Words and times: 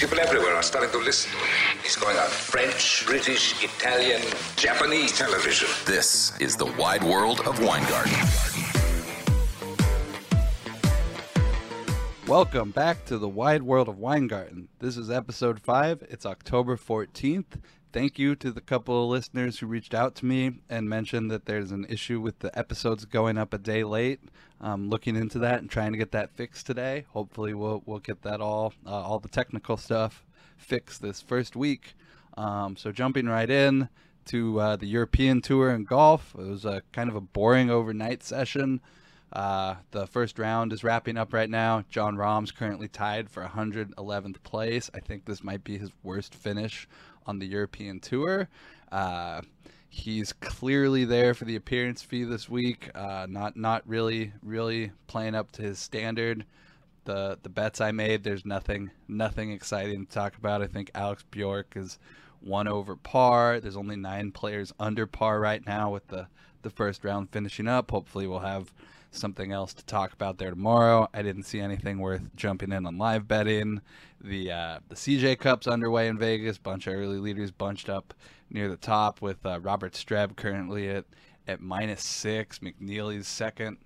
People 0.00 0.18
everywhere 0.18 0.54
are 0.54 0.62
starting 0.62 0.90
to 0.92 0.96
listen 0.96 1.30
to 1.30 1.36
him. 1.36 1.78
He's 1.82 1.94
going 1.94 2.16
on 2.16 2.26
French, 2.28 3.04
British, 3.04 3.62
Italian, 3.62 4.22
Japanese 4.56 5.12
television. 5.12 5.68
This 5.84 6.32
is 6.40 6.56
the 6.56 6.64
wide 6.64 7.04
world 7.04 7.40
of 7.40 7.58
Weingarten. 7.62 8.10
Welcome 12.26 12.70
back 12.70 13.04
to 13.04 13.18
the 13.18 13.28
wide 13.28 13.62
world 13.62 13.90
of 13.90 13.98
Weingarten. 13.98 14.68
This 14.78 14.96
is 14.96 15.10
episode 15.10 15.60
5. 15.60 16.06
It's 16.08 16.24
October 16.24 16.78
14th. 16.78 17.60
Thank 17.92 18.18
you 18.18 18.34
to 18.36 18.50
the 18.50 18.62
couple 18.62 19.04
of 19.04 19.10
listeners 19.10 19.58
who 19.58 19.66
reached 19.66 19.92
out 19.92 20.14
to 20.14 20.24
me 20.24 20.60
and 20.70 20.88
mentioned 20.88 21.30
that 21.30 21.44
there's 21.44 21.72
an 21.72 21.84
issue 21.90 22.22
with 22.22 22.38
the 22.38 22.58
episodes 22.58 23.04
going 23.04 23.36
up 23.36 23.52
a 23.52 23.58
day 23.58 23.84
late. 23.84 24.20
I'm 24.60 24.90
looking 24.90 25.16
into 25.16 25.38
that 25.40 25.60
and 25.60 25.70
trying 25.70 25.92
to 25.92 25.98
get 25.98 26.12
that 26.12 26.30
fixed 26.36 26.66
today. 26.66 27.06
Hopefully, 27.12 27.54
we'll 27.54 27.82
we'll 27.86 27.98
get 27.98 28.22
that 28.22 28.40
all 28.40 28.74
uh, 28.86 28.90
all 28.90 29.18
the 29.18 29.28
technical 29.28 29.76
stuff 29.76 30.24
fixed 30.56 31.00
this 31.00 31.20
first 31.20 31.56
week. 31.56 31.94
Um, 32.36 32.76
so 32.76 32.92
jumping 32.92 33.26
right 33.26 33.48
in 33.50 33.88
to 34.26 34.60
uh, 34.60 34.76
the 34.76 34.86
European 34.86 35.40
tour 35.40 35.70
and 35.70 35.86
golf. 35.86 36.34
It 36.38 36.46
was 36.46 36.64
a 36.64 36.82
kind 36.92 37.08
of 37.08 37.16
a 37.16 37.20
boring 37.20 37.70
overnight 37.70 38.22
session. 38.22 38.80
Uh, 39.32 39.76
the 39.92 40.06
first 40.06 40.38
round 40.38 40.72
is 40.72 40.82
wrapping 40.84 41.16
up 41.16 41.32
right 41.32 41.48
now. 41.48 41.84
Jon 41.88 42.16
Rahm's 42.16 42.50
currently 42.50 42.88
tied 42.88 43.30
for 43.30 43.44
111th 43.44 44.42
place. 44.42 44.90
I 44.92 45.00
think 45.00 45.24
this 45.24 45.42
might 45.42 45.62
be 45.64 45.78
his 45.78 45.90
worst 46.02 46.34
finish 46.34 46.88
on 47.26 47.38
the 47.38 47.46
European 47.46 48.00
Tour. 48.00 48.48
He's 49.92 50.32
clearly 50.32 51.04
there 51.04 51.34
for 51.34 51.44
the 51.44 51.56
appearance 51.56 52.00
fee 52.00 52.22
this 52.22 52.48
week. 52.48 52.90
Uh, 52.94 53.26
not 53.28 53.56
not 53.56 53.82
really 53.88 54.32
really 54.40 54.92
playing 55.08 55.34
up 55.34 55.50
to 55.52 55.62
his 55.62 55.80
standard. 55.80 56.46
The 57.06 57.38
the 57.42 57.48
bets 57.48 57.80
I 57.80 57.90
made, 57.90 58.22
there's 58.22 58.46
nothing 58.46 58.92
nothing 59.08 59.50
exciting 59.50 60.06
to 60.06 60.12
talk 60.12 60.36
about. 60.36 60.62
I 60.62 60.68
think 60.68 60.92
Alex 60.94 61.24
Bjork 61.28 61.72
is 61.74 61.98
one 62.40 62.68
over 62.68 62.94
par. 62.94 63.58
There's 63.58 63.76
only 63.76 63.96
nine 63.96 64.30
players 64.30 64.72
under 64.78 65.08
par 65.08 65.40
right 65.40 65.66
now 65.66 65.90
with 65.90 66.06
the 66.06 66.28
the 66.62 66.70
first 66.70 67.02
round 67.04 67.30
finishing 67.30 67.66
up. 67.66 67.90
Hopefully, 67.90 68.28
we'll 68.28 68.38
have 68.38 68.72
something 69.10 69.52
else 69.52 69.74
to 69.74 69.84
talk 69.84 70.12
about 70.12 70.38
there 70.38 70.50
tomorrow. 70.50 71.08
I 71.12 71.22
didn't 71.22 71.44
see 71.44 71.60
anything 71.60 71.98
worth 71.98 72.22
jumping 72.36 72.72
in 72.72 72.86
on 72.86 72.98
live 72.98 73.26
betting. 73.26 73.80
The 74.20 74.52
uh, 74.52 74.78
the 74.88 74.94
CJ 74.94 75.38
Cup's 75.38 75.66
underway 75.66 76.08
in 76.08 76.18
Vegas. 76.18 76.58
Bunch 76.58 76.86
of 76.86 76.94
early 76.94 77.18
leaders 77.18 77.50
bunched 77.50 77.88
up 77.88 78.14
near 78.50 78.68
the 78.68 78.76
top 78.76 79.20
with 79.20 79.44
uh, 79.44 79.60
Robert 79.60 79.92
Streb 79.94 80.36
currently 80.36 80.88
at 80.88 81.04
at 81.48 81.60
minus 81.60 82.02
six. 82.02 82.60
McNealy's 82.60 83.26
second 83.26 83.78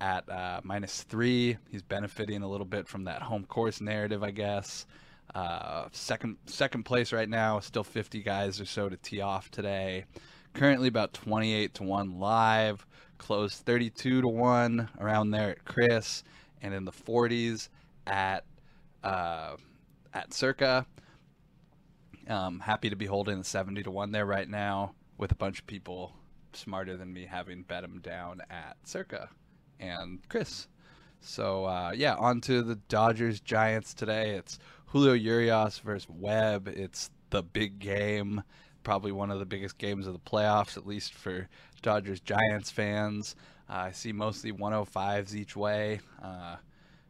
at 0.00 0.28
uh, 0.28 0.60
minus 0.62 1.02
three. 1.04 1.56
He's 1.70 1.82
benefiting 1.82 2.42
a 2.42 2.48
little 2.48 2.66
bit 2.66 2.88
from 2.88 3.04
that 3.04 3.22
home 3.22 3.44
course 3.44 3.80
narrative, 3.80 4.22
I 4.22 4.30
guess. 4.30 4.86
Uh, 5.34 5.88
second 5.92 6.36
second 6.46 6.84
place 6.84 7.12
right 7.12 7.28
now, 7.28 7.60
still 7.60 7.84
50 7.84 8.22
guys 8.22 8.60
or 8.60 8.64
so 8.64 8.88
to 8.88 8.96
tee 8.96 9.20
off 9.20 9.50
today. 9.50 10.04
Currently 10.56 10.88
about 10.88 11.12
28 11.12 11.74
to 11.74 11.82
one 11.82 12.18
live 12.18 12.86
close 13.18 13.56
32 13.56 14.22
to 14.22 14.26
1 14.26 14.88
around 14.98 15.30
there 15.30 15.50
at 15.50 15.66
CRIS 15.66 16.24
and 16.62 16.72
in 16.72 16.86
the 16.86 16.92
40s 16.92 17.68
at 18.06 18.42
uh, 19.04 19.56
at 20.14 20.32
Circa. 20.32 20.86
Um, 22.26 22.60
happy 22.60 22.88
to 22.88 22.96
be 22.96 23.04
holding 23.04 23.36
the 23.36 23.44
70 23.44 23.82
to 23.82 23.90
1 23.90 24.12
there 24.12 24.24
right 24.24 24.48
now 24.48 24.94
with 25.18 25.30
a 25.30 25.34
bunch 25.34 25.58
of 25.58 25.66
people 25.66 26.14
smarter 26.54 26.96
than 26.96 27.12
me 27.12 27.26
having 27.26 27.62
bet 27.62 27.82
them 27.82 28.00
down 28.00 28.40
at 28.48 28.78
Circa 28.82 29.28
and 29.78 30.26
CRIS. 30.30 30.68
So 31.20 31.66
uh, 31.66 31.92
yeah, 31.94 32.14
on 32.14 32.40
to 32.42 32.62
the 32.62 32.76
Dodgers 32.76 33.40
Giants 33.40 33.92
today. 33.92 34.30
It's 34.30 34.58
Julio 34.86 35.12
Urias 35.12 35.80
versus 35.80 36.08
Webb. 36.08 36.66
It's 36.66 37.10
the 37.28 37.42
big 37.42 37.78
game 37.78 38.42
probably 38.86 39.10
one 39.10 39.32
of 39.32 39.40
the 39.40 39.44
biggest 39.44 39.78
games 39.78 40.06
of 40.06 40.12
the 40.12 40.20
playoffs, 40.20 40.76
at 40.76 40.86
least 40.86 41.12
for 41.12 41.48
Dodgers 41.82 42.20
Giants 42.20 42.70
fans. 42.70 43.34
Uh, 43.68 43.72
I 43.72 43.90
see 43.90 44.12
mostly 44.12 44.52
105s 44.52 45.34
each 45.34 45.56
way. 45.56 45.98
Uh, 46.22 46.54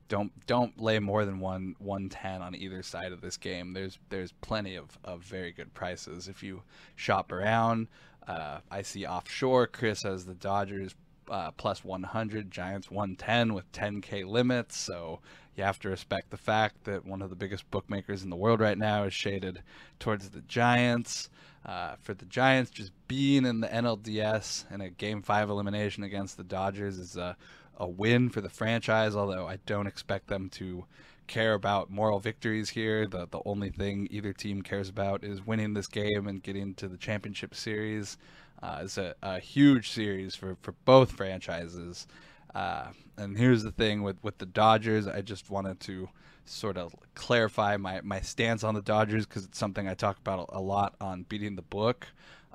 don't 0.09 0.33
don't 0.47 0.81
lay 0.81 0.99
more 1.01 1.27
than 1.27 1.39
one 1.39 1.75
110 1.79 2.41
on 2.41 2.55
either 2.55 2.83
side 2.83 3.13
of 3.13 3.21
this 3.21 3.37
game. 3.37 3.75
There's 3.75 3.99
there's 4.09 4.33
plenty 4.33 4.77
of, 4.77 4.99
of 5.05 5.21
very 5.21 5.53
good 5.53 5.75
prices 5.75 6.29
if 6.29 6.43
you 6.43 6.63
shop 6.95 7.31
around. 7.31 7.89
Uh, 8.27 8.61
I 8.71 8.81
see 8.81 9.05
offshore. 9.05 9.67
CRIS 9.67 10.05
has 10.05 10.25
the 10.25 10.35
Dodgers 10.35 10.95
uh, 11.31 11.51
plus 11.53 11.85
100, 11.85 12.51
Giants 12.51 12.91
110 12.91 13.55
with 13.55 13.71
10k 13.73 14.27
limits. 14.27 14.77
So 14.77 15.21
you 15.57 15.65
have 15.65 15.79
to 15.81 15.89
respect 15.89 16.31
the 16.31 16.37
fact 16.37 16.85
that 16.85 17.07
one 17.07 17.23
of 17.23 17.31
the 17.31 17.37
biggest 17.37 17.71
bookmakers 17.71 18.23
in 18.23 18.31
the 18.31 18.37
world 18.37 18.61
right 18.61 18.79
now 18.79 19.05
is 19.05 19.15
shaded 19.15 19.63
towards 19.99 20.31
the 20.31 20.43
Giants. 20.43 21.31
Uh, 21.65 21.97
for 22.01 22.15
the 22.15 22.27
Giants, 22.27 22.71
just 22.71 22.93
being 23.09 23.45
in 23.45 23.61
the 23.61 23.67
NLDS 23.67 24.67
and 24.71 24.81
a 24.83 24.89
Game 24.89 25.21
Five 25.21 25.51
elimination 25.51 26.05
against 26.05 26.37
the 26.37 26.45
Dodgers 26.45 26.99
is 26.99 27.17
a 27.17 27.37
a 27.79 27.87
win 27.87 28.31
for 28.31 28.41
the 28.41 28.49
franchise. 28.49 29.15
Although 29.15 29.47
I 29.47 29.59
don't 29.67 29.87
expect 29.87 30.29
them 30.29 30.49
to 30.51 30.85
care 31.27 31.55
about 31.55 31.91
moral 31.91 32.19
victories 32.19 32.71
here. 32.71 33.07
The 33.07 33.27
the 33.31 33.41
only 33.45 33.71
thing 33.71 34.09
either 34.11 34.33
team 34.33 34.63
cares 34.63 34.89
about 34.89 35.25
is 35.25 35.47
winning 35.47 35.75
this 35.75 35.87
game 35.87 36.27
and 36.27 36.43
getting 36.43 36.75
to 36.75 36.89
the 36.89 36.97
championship 36.97 37.55
series. 37.55 38.17
Uh, 38.63 38.81
it's 38.83 38.99
a, 38.99 39.15
a 39.23 39.39
huge 39.39 39.91
series 39.91 40.35
for, 40.35 40.57
for 40.63 40.73
both 40.85 41.13
franchises. 41.13 42.07
Uh, 42.55 42.87
and 43.19 43.37
here's 43.37 43.63
the 43.63 43.71
thing 43.71 44.03
with, 44.03 44.17
with 44.23 44.39
the 44.39 44.47
Dodgers, 44.47 45.07
I 45.07 45.21
just 45.21 45.51
wanted 45.51 45.79
to 45.81 46.09
sort 46.47 46.79
of 46.79 46.95
clarify 47.15 47.77
my, 47.77 48.01
my 48.03 48.21
stance 48.21 48.65
on 48.65 48.75
the 48.75 48.83
Dodgers 48.83 49.27
because 49.27 49.45
it's 49.45 49.59
something 49.59 49.87
I 49.87 49.95
talk 49.95 50.19
about 50.19 50.49
a, 50.53 50.61
lot 50.61 50.95
on 51.01 51.25
Beating 51.29 51.57
the 51.57 51.63
Book, 51.63 52.07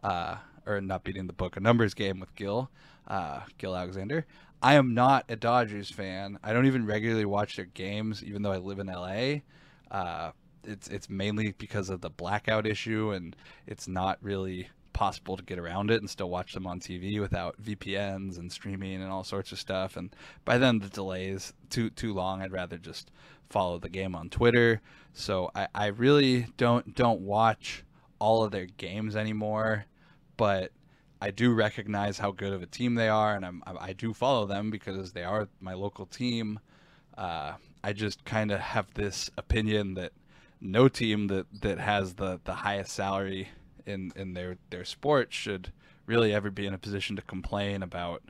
uh, 0.04 0.38
or 0.66 0.82
not 0.82 1.04
Beating 1.04 1.28
the 1.28 1.34
Book, 1.34 1.58
a 1.58 1.60
numbers 1.60 1.94
game 1.94 2.20
with 2.20 2.34
Gill, 2.36 2.70
uh, 3.08 3.42
Gill 3.58 3.76
Alexander. 3.76 4.26
I 4.62 4.76
am 4.76 4.94
not 4.94 5.26
a 5.30 5.36
Dodgers 5.36 5.90
fan. 5.90 6.38
I 6.44 6.54
don't 6.54 6.68
even 6.68 6.86
regularly 6.86 7.26
watch 7.26 7.56
their 7.56 7.66
games, 7.66 8.24
even 8.24 8.42
though 8.44 8.52
I 8.52 8.58
live 8.58 8.80
in 8.80 8.88
LA. 8.88 9.42
Uh, 9.90 10.32
it's 10.64 10.88
it's 10.88 11.10
mainly 11.10 11.54
because 11.58 11.90
of 11.90 12.02
the 12.02 12.10
blackout 12.10 12.68
issue, 12.68 13.12
and 13.12 13.36
it's 13.66 13.88
not 13.88 14.20
really 14.22 14.70
possible 14.94 15.38
to 15.38 15.44
get 15.44 15.58
around 15.58 15.90
it 15.90 16.00
and 16.02 16.10
still 16.10 16.30
watch 16.30 16.54
them 16.54 16.68
on 16.68 16.80
TV 16.80 17.20
without 17.20 17.62
VPNs 17.64 18.38
and 18.38 18.52
streaming 18.52 19.02
and 19.02 19.12
all 19.12 19.24
sorts 19.24 19.52
of 19.52 19.58
stuff. 19.60 19.98
And 19.98 20.16
by 20.46 20.58
then 20.58 20.80
the 20.80 20.90
delay 20.90 21.30
is 21.30 21.54
too 21.70 21.90
too 21.90 22.14
long. 22.14 22.42
I'd 22.42 22.52
rather 22.52 22.78
just 22.78 23.10
follow 23.50 23.80
the 23.80 23.90
game 23.90 24.16
on 24.16 24.30
Twitter. 24.30 24.82
So 25.14 25.50
I, 25.56 25.68
I 25.74 25.88
really 25.88 26.48
don't 26.58 26.94
don't 26.96 27.22
watch 27.22 27.84
all 28.20 28.44
of 28.44 28.52
their 28.52 28.68
games 28.68 29.16
anymore, 29.16 29.86
but 30.38 30.72
I 31.22 31.30
do 31.32 31.54
recognize 31.54 32.18
how 32.18 32.32
good 32.32 32.52
of 32.52 32.64
a 32.64 32.66
team 32.66 32.96
they 32.96 33.08
are, 33.08 33.36
and 33.36 33.46
I'm, 33.46 33.62
I 33.66 33.94
do 33.94 34.14
follow 34.14 34.48
them 34.48 34.72
because 34.72 35.12
they 35.12 35.24
are 35.24 35.48
my 35.60 35.74
local 35.74 36.08
team. 36.08 36.60
Uh, 37.16 37.54
I 37.84 37.94
just 37.94 38.26
kind 38.26 38.52
of 38.52 38.60
have 38.60 38.94
this 38.96 39.30
opinion 39.38 39.94
that 39.94 40.14
no 40.60 40.88
team 40.88 41.28
that, 41.28 41.46
that 41.62 41.80
has 41.80 42.16
the, 42.16 42.40
the 42.44 42.54
highest 42.54 42.94
salary 42.94 43.50
in, 43.86 44.12
in 44.16 44.34
their, 44.34 44.58
their 44.72 44.84
sport 44.84 45.32
should 45.32 45.72
really 46.08 46.34
ever 46.34 46.50
be 46.50 46.66
in 46.66 46.74
a 46.74 46.78
position 46.80 47.16
to 47.16 47.22
complain 47.22 47.84
about 47.84 48.24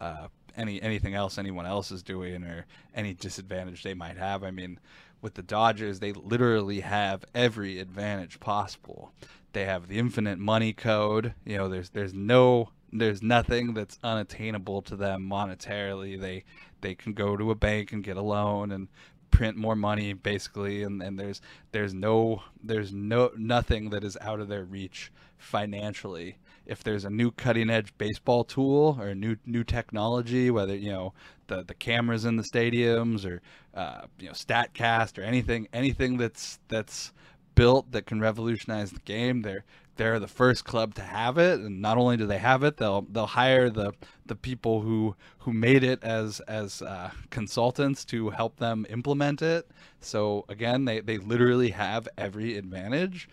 uh, 0.00 0.28
any 0.56 0.82
anything 0.82 1.14
else 1.14 1.38
anyone 1.38 1.66
else 1.66 1.90
is 1.90 2.02
doing 2.02 2.42
or 2.42 2.66
any 2.94 3.14
disadvantage 3.14 3.82
they 3.82 3.94
might 3.94 4.16
have. 4.16 4.42
I 4.42 4.50
mean, 4.50 4.78
with 5.22 5.34
the 5.34 5.42
Dodgers, 5.42 6.00
they 6.00 6.12
literally 6.12 6.80
have 6.80 7.24
every 7.34 7.78
advantage 7.78 8.40
possible 8.40 9.12
they 9.52 9.64
have 9.64 9.88
the 9.88 9.98
infinite 9.98 10.38
money 10.38 10.72
code. 10.72 11.34
You 11.44 11.58
know, 11.58 11.68
there's 11.68 11.90
there's 11.90 12.14
no 12.14 12.70
there's 12.92 13.22
nothing 13.22 13.74
that's 13.74 13.98
unattainable 14.02 14.82
to 14.82 14.96
them 14.96 15.28
monetarily. 15.28 16.20
They 16.20 16.44
they 16.80 16.94
can 16.94 17.12
go 17.12 17.36
to 17.36 17.50
a 17.50 17.54
bank 17.54 17.92
and 17.92 18.04
get 18.04 18.16
a 18.16 18.22
loan 18.22 18.72
and 18.72 18.88
print 19.30 19.56
more 19.56 19.76
money 19.76 20.12
basically 20.12 20.82
and, 20.82 21.00
and 21.00 21.16
there's 21.16 21.40
there's 21.70 21.94
no 21.94 22.42
there's 22.64 22.92
no 22.92 23.30
nothing 23.36 23.90
that 23.90 24.02
is 24.02 24.18
out 24.20 24.40
of 24.40 24.48
their 24.48 24.64
reach 24.64 25.12
financially 25.38 26.36
if 26.70 26.82
there's 26.84 27.04
a 27.04 27.10
new 27.10 27.30
cutting 27.32 27.68
edge 27.68 27.92
baseball 27.98 28.44
tool 28.44 28.96
or 29.00 29.14
new 29.14 29.36
new 29.44 29.64
technology 29.64 30.50
whether 30.50 30.74
you 30.76 30.90
know 30.90 31.12
the 31.48 31.62
the 31.64 31.74
cameras 31.74 32.24
in 32.24 32.36
the 32.36 32.42
stadiums 32.42 33.26
or 33.26 33.42
uh, 33.74 34.02
you 34.18 34.26
know 34.26 34.32
statcast 34.32 35.18
or 35.18 35.22
anything 35.22 35.68
anything 35.72 36.16
that's 36.16 36.58
that's 36.68 37.12
built 37.54 37.92
that 37.92 38.06
can 38.06 38.20
revolutionize 38.20 38.90
the 38.90 39.00
game. 39.00 39.42
They're 39.42 39.64
they're 39.96 40.18
the 40.18 40.28
first 40.28 40.64
club 40.64 40.94
to 40.94 41.02
have 41.02 41.36
it, 41.36 41.60
and 41.60 41.82
not 41.82 41.98
only 41.98 42.16
do 42.16 42.26
they 42.26 42.38
have 42.38 42.62
it, 42.62 42.78
they'll 42.78 43.02
they'll 43.02 43.26
hire 43.26 43.68
the 43.68 43.92
the 44.24 44.34
people 44.34 44.80
who 44.80 45.14
who 45.40 45.52
made 45.52 45.84
it 45.84 46.02
as 46.02 46.40
as 46.40 46.80
uh, 46.82 47.10
consultants 47.30 48.04
to 48.06 48.30
help 48.30 48.56
them 48.56 48.86
implement 48.88 49.42
it. 49.42 49.70
So 50.00 50.46
again, 50.48 50.86
they 50.86 51.00
they 51.00 51.18
literally 51.18 51.70
have 51.70 52.08
every 52.16 52.56
advantage. 52.56 53.28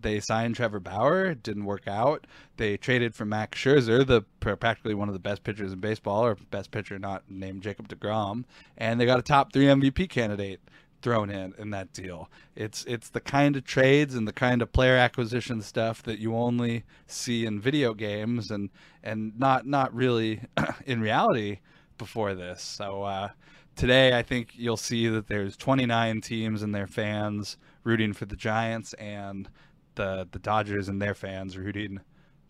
They 0.00 0.20
signed 0.20 0.56
Trevor 0.56 0.80
Bauer, 0.80 1.34
didn't 1.34 1.64
work 1.64 1.86
out. 1.86 2.26
They 2.56 2.76
traded 2.76 3.14
for 3.14 3.24
Max 3.24 3.58
Scherzer, 3.58 4.06
the 4.06 4.22
practically 4.40 4.94
one 4.94 5.08
of 5.08 5.14
the 5.14 5.20
best 5.20 5.44
pitchers 5.44 5.72
in 5.72 5.80
baseball, 5.80 6.24
or 6.24 6.36
best 6.50 6.70
pitcher 6.70 6.98
not 6.98 7.24
named 7.28 7.62
Jacob 7.62 7.88
DeGrom, 7.88 8.44
and 8.76 9.00
they 9.00 9.06
got 9.06 9.18
a 9.18 9.22
top 9.22 9.52
three 9.52 9.66
MVP 9.66 10.08
candidate 10.08 10.60
thrown 11.02 11.30
in 11.30 11.52
in 11.58 11.70
that 11.70 11.92
deal. 11.92 12.30
It's 12.54 12.84
it's 12.84 13.10
the 13.10 13.20
kind 13.20 13.56
of 13.56 13.64
trades 13.64 14.14
and 14.14 14.26
the 14.26 14.32
kind 14.32 14.62
of 14.62 14.72
player 14.72 14.96
acquisition 14.96 15.60
stuff 15.60 16.02
that 16.04 16.18
you 16.18 16.34
only 16.34 16.84
see 17.06 17.44
in 17.44 17.60
video 17.60 17.92
games 17.92 18.50
and 18.50 18.70
and 19.02 19.38
not 19.38 19.66
not 19.66 19.92
really 19.94 20.40
in 20.86 21.00
reality 21.00 21.58
before 21.98 22.34
this. 22.34 22.62
So 22.62 23.02
uh, 23.02 23.28
today 23.76 24.16
I 24.16 24.22
think 24.22 24.52
you'll 24.54 24.76
see 24.76 25.08
that 25.08 25.26
there's 25.26 25.56
29 25.56 26.20
teams 26.20 26.62
and 26.62 26.74
their 26.74 26.86
fans 26.86 27.56
rooting 27.84 28.12
for 28.12 28.24
the 28.24 28.36
Giants 28.36 28.94
and 28.94 29.48
the 29.94 30.28
the 30.30 30.38
Dodgers 30.38 30.88
and 30.88 31.00
their 31.00 31.14
fans 31.14 31.56
rooting 31.56 32.00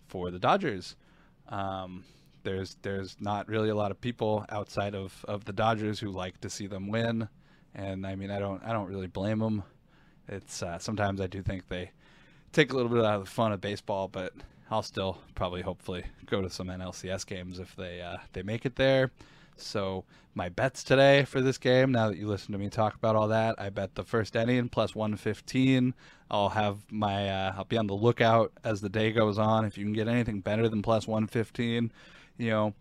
for 0.09 0.31
the 0.31 0.39
Dodgers. 0.39 0.97
Um, 1.49 2.05
there's 2.43 2.77
there's 2.83 3.17
not 3.21 3.49
really 3.49 3.69
a 3.69 3.75
lot 3.75 3.91
of 3.91 4.01
people 4.01 4.45
outside 4.49 4.95
of, 4.95 5.25
of 5.29 5.45
the 5.45 5.53
Dodgers 5.53 6.01
who 6.01 6.11
like 6.11 6.41
to 6.41 6.51
see 6.51 6.67
them 6.67 6.89
win 6.89 7.29
and 7.75 8.07
I 8.07 8.15
mean 8.17 8.31
I 8.31 8.39
don't 8.39 8.63
I 8.65 8.73
don't 8.73 8.89
really 8.89 9.07
blame 9.07 9.39
them. 9.39 9.63
It's 10.29 10.63
uh, 10.63 10.79
sometimes 10.79 11.21
I 11.21 11.27
do 11.27 11.43
think 11.43 11.69
they 11.69 11.91
take 12.53 12.73
a 12.73 12.77
little 12.77 12.91
bit 12.91 13.05
out 13.05 13.17
of 13.17 13.25
the 13.25 13.31
fun 13.31 13.53
of 13.53 13.61
baseball, 13.61 14.09
but 14.09 14.33
I'll 14.71 14.83
still 14.83 15.19
probably 15.35 15.63
hopefully 15.63 16.05
go 16.27 16.43
to 16.43 16.51
some 16.51 16.69
NLCS 16.69 17.27
games 17.27 17.59
if 17.59 17.75
they 17.77 18.01
uh, 18.01 18.19
they 18.33 18.43
make 18.43 18.65
it 18.67 18.77
there. 18.77 19.11
So 19.57 20.05
my 20.35 20.49
bets 20.49 20.83
today 20.83 21.25
for 21.25 21.41
this 21.41 21.59
game, 21.59 21.93
now 21.93 22.09
that 22.09 22.17
you 22.17 22.27
listen 22.27 22.53
to 22.53 22.59
me 22.59 22.69
talk 22.69 22.95
about 22.95 23.17
all 23.17 23.29
that, 23.29 23.57
I 23.59 23.71
bet 23.71 23.95
the 23.95 24.05
first 24.05 24.35
inning 24.35 24.69
plus 24.69 24.95
115. 24.95 25.95
I'll 26.31 26.49
have 26.51 26.79
my 26.91 27.29
uh, 27.29 27.55
I'll 27.57 27.65
be 27.65 27.77
on 27.77 27.87
the 27.87 27.95
lookout 27.95 28.53
as 28.65 28.81
the 28.81 28.89
day 28.89 29.13
goes 29.13 29.39
on. 29.39 29.65
If 29.65 29.77
you 29.77 29.85
can 29.85 29.93
get 29.93 30.09
anything 30.09 30.41
better 30.41 30.69
than 30.69 30.83
plus 30.83 31.07
115, 31.07 31.93
you 32.39 32.51
know, 32.51 32.75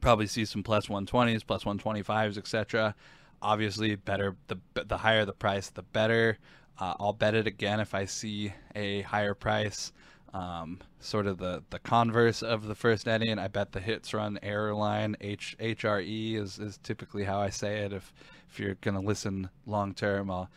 probably 0.00 0.26
see 0.26 0.44
some 0.44 0.62
plus 0.62 0.86
120s, 0.86 1.46
plus 1.46 1.64
125s, 1.64 2.38
etc 2.38 2.94
obviously 3.42 3.96
better 3.96 4.36
the 4.46 4.56
the 4.86 4.96
higher 4.96 5.24
the 5.24 5.32
price 5.32 5.68
the 5.70 5.82
better 5.82 6.38
uh, 6.78 6.94
i'll 7.00 7.12
bet 7.12 7.34
it 7.34 7.46
again 7.46 7.80
if 7.80 7.94
i 7.94 8.04
see 8.04 8.52
a 8.74 9.02
higher 9.02 9.34
price 9.34 9.92
um, 10.34 10.78
sort 11.00 11.26
of 11.26 11.38
the, 11.38 11.62
the 11.70 11.78
converse 11.78 12.42
of 12.42 12.66
the 12.66 12.74
first 12.74 13.06
inning. 13.06 13.38
I 13.38 13.48
bet 13.48 13.72
the 13.72 13.80
hits 13.80 14.14
run 14.14 14.38
error 14.42 14.74
line 14.74 15.16
H 15.20 15.56
H 15.60 15.84
R 15.84 16.00
E 16.00 16.36
is, 16.36 16.58
is 16.58 16.78
typically 16.78 17.24
how 17.24 17.40
I 17.40 17.50
say 17.50 17.80
it. 17.84 17.92
If 17.92 18.12
if 18.50 18.60
you're 18.60 18.76
gonna 18.80 19.00
listen 19.00 19.48
long 19.66 19.94
term, 19.94 20.30
I'll, 20.30 20.50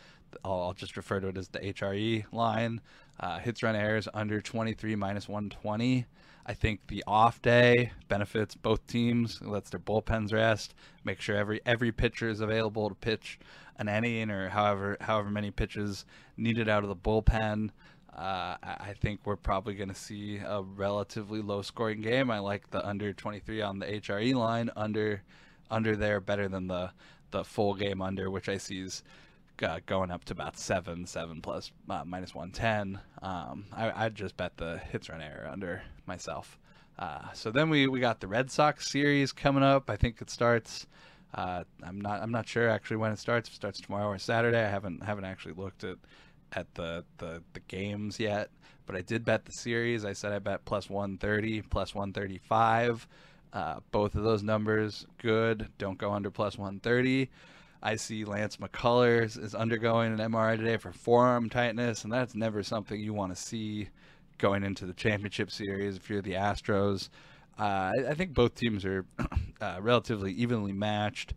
I'll, 0.44 0.60
I'll 0.62 0.74
just 0.74 0.96
refer 0.96 1.20
to 1.20 1.28
it 1.28 1.38
as 1.38 1.48
the 1.48 1.60
HRE 1.60 2.24
line. 2.32 2.80
Uh, 3.18 3.38
hits 3.38 3.62
run 3.62 3.74
errors 3.74 4.08
under 4.12 4.40
23 4.42 4.94
minus 4.96 5.28
120. 5.28 6.04
I 6.48 6.54
think 6.54 6.86
the 6.86 7.02
off 7.06 7.42
day 7.42 7.92
benefits 8.08 8.54
both 8.54 8.86
teams, 8.86 9.40
lets 9.42 9.70
their 9.70 9.80
bullpens 9.80 10.32
rest, 10.32 10.74
make 11.04 11.20
sure 11.20 11.36
every 11.36 11.60
every 11.66 11.90
pitcher 11.90 12.28
is 12.28 12.40
available 12.40 12.88
to 12.88 12.94
pitch 12.94 13.38
an 13.78 13.88
inning 13.88 14.30
or 14.30 14.50
however 14.50 14.96
however 15.00 15.30
many 15.30 15.50
pitches 15.50 16.04
needed 16.36 16.68
out 16.68 16.82
of 16.82 16.88
the 16.88 16.96
bullpen. 16.96 17.70
Uh, 18.16 18.56
I 18.62 18.94
think 18.98 19.20
we're 19.24 19.36
probably 19.36 19.74
going 19.74 19.90
to 19.90 19.94
see 19.94 20.38
a 20.38 20.62
relatively 20.62 21.42
low 21.42 21.60
scoring 21.60 22.00
game. 22.00 22.30
I 22.30 22.38
like 22.38 22.70
the 22.70 22.86
under 22.86 23.12
23 23.12 23.60
on 23.60 23.78
the 23.78 23.86
HRE 23.86 24.34
line, 24.34 24.70
under 24.74 25.22
under 25.70 25.96
there 25.96 26.20
better 26.20 26.48
than 26.48 26.66
the 26.68 26.90
the 27.32 27.44
full 27.44 27.74
game 27.74 28.00
under, 28.00 28.30
which 28.30 28.48
I 28.48 28.56
see 28.56 28.80
is 28.80 29.02
uh, 29.62 29.80
going 29.84 30.10
up 30.10 30.24
to 30.26 30.32
about 30.32 30.56
seven, 30.58 31.06
seven 31.06 31.42
plus 31.42 31.72
uh, 31.90 32.04
minus 32.06 32.34
one 32.34 32.52
ten. 32.52 33.00
Um, 33.20 33.66
I, 33.72 34.04
I'd 34.06 34.14
just 34.14 34.36
bet 34.36 34.56
the 34.56 34.78
hits 34.78 35.10
run 35.10 35.20
error 35.20 35.48
under 35.50 35.82
myself. 36.06 36.58
Uh, 36.98 37.30
so 37.34 37.50
then 37.50 37.68
we, 37.68 37.86
we 37.86 38.00
got 38.00 38.20
the 38.20 38.28
Red 38.28 38.50
Sox 38.50 38.90
series 38.90 39.32
coming 39.32 39.62
up. 39.62 39.90
I 39.90 39.96
think 39.96 40.22
it 40.22 40.30
starts. 40.30 40.86
Uh, 41.34 41.64
I'm 41.82 42.00
not 42.00 42.22
I'm 42.22 42.30
not 42.30 42.48
sure 42.48 42.68
actually 42.70 42.96
when 42.96 43.12
it 43.12 43.18
starts. 43.18 43.48
If 43.48 43.54
it 43.54 43.56
starts 43.56 43.80
tomorrow 43.80 44.08
or 44.08 44.18
Saturday. 44.18 44.64
I 44.64 44.70
haven't 44.70 45.02
haven't 45.02 45.24
actually 45.24 45.54
looked 45.54 45.84
at 45.84 45.98
at 46.52 46.72
the, 46.74 47.04
the 47.18 47.42
the 47.52 47.60
games 47.60 48.18
yet. 48.18 48.50
But 48.86 48.96
I 48.96 49.02
did 49.02 49.24
bet 49.24 49.44
the 49.44 49.52
series. 49.52 50.04
I 50.04 50.12
said 50.12 50.32
I 50.32 50.38
bet 50.38 50.64
plus 50.64 50.88
130, 50.88 51.62
plus 51.62 51.94
135. 51.94 53.08
Uh, 53.52 53.80
both 53.90 54.14
of 54.14 54.22
those 54.22 54.42
numbers 54.42 55.06
good. 55.18 55.68
Don't 55.78 55.98
go 55.98 56.12
under 56.12 56.30
plus 56.30 56.56
130. 56.56 57.28
I 57.82 57.96
see 57.96 58.24
Lance 58.24 58.56
McCullers 58.56 59.42
is 59.42 59.54
undergoing 59.54 60.12
an 60.12 60.32
MRI 60.32 60.56
today 60.56 60.76
for 60.76 60.92
forearm 60.92 61.48
tightness, 61.48 62.04
and 62.04 62.12
that's 62.12 62.34
never 62.34 62.62
something 62.62 62.98
you 62.98 63.12
want 63.12 63.34
to 63.34 63.40
see 63.40 63.88
going 64.38 64.64
into 64.64 64.86
the 64.86 64.92
championship 64.92 65.50
series 65.50 65.96
if 65.96 66.10
you're 66.10 66.22
the 66.22 66.32
Astros. 66.32 67.08
Uh, 67.58 67.62
I, 67.62 67.92
I, 68.10 68.14
think 68.14 68.34
both 68.34 68.54
teams 68.54 68.84
are 68.84 69.06
uh, 69.60 69.78
relatively 69.80 70.32
evenly 70.32 70.72
matched. 70.72 71.34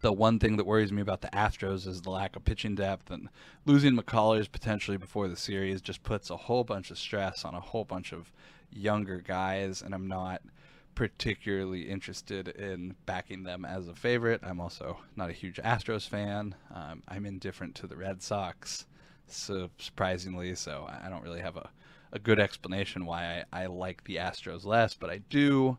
The 0.00 0.12
one 0.12 0.38
thing 0.38 0.56
that 0.56 0.66
worries 0.66 0.92
me 0.92 1.02
about 1.02 1.20
the 1.20 1.28
Astros 1.28 1.86
is 1.86 2.02
the 2.02 2.10
lack 2.10 2.36
of 2.36 2.44
pitching 2.44 2.74
depth, 2.74 3.10
and 3.10 3.28
losing 3.66 3.96
McCullers 3.96 4.50
potentially 4.50 4.96
before 4.96 5.28
the 5.28 5.36
series 5.36 5.82
just 5.82 6.02
puts 6.02 6.30
a 6.30 6.36
whole 6.36 6.64
bunch 6.64 6.90
of 6.90 6.98
stress 6.98 7.44
on 7.44 7.54
a 7.54 7.60
whole 7.60 7.84
bunch 7.84 8.12
of 8.12 8.32
younger 8.72 9.18
guys, 9.18 9.82
and 9.82 9.94
I'm 9.94 10.08
not– 10.08 10.42
particularly 10.94 11.88
interested 11.88 12.48
in 12.48 12.94
backing 13.06 13.42
them 13.42 13.64
as 13.64 13.88
a 13.88 13.94
favorite. 13.94 14.40
I'm 14.42 14.60
also 14.60 14.98
not 15.16 15.30
a 15.30 15.32
huge 15.32 15.56
Astros 15.56 16.08
fan. 16.08 16.54
Um, 16.74 17.02
I'm 17.08 17.26
indifferent 17.26 17.74
to 17.76 17.86
the 17.86 17.96
Red 17.96 18.22
Sox, 18.22 18.86
so 19.26 19.70
surprisingly. 19.78 20.54
So 20.54 20.88
I 21.02 21.08
don't 21.08 21.22
really 21.22 21.40
have 21.40 21.56
a, 21.56 21.70
a 22.12 22.18
good 22.18 22.38
explanation 22.38 23.06
why 23.06 23.44
I, 23.52 23.62
I 23.62 23.66
like 23.66 24.04
the 24.04 24.16
Astros 24.16 24.64
less, 24.64 24.94
but 24.94 25.10
I 25.10 25.18
do. 25.30 25.78